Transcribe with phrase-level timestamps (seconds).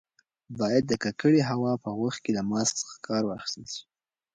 [0.59, 3.83] باید د ککړې هوا په وخت کې له ماسک څخه کار واخیستل شي.